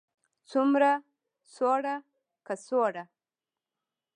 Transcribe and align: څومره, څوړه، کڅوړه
څومره, 0.49 0.89
څوړه، 1.55 1.95
کڅوړه 2.47 3.03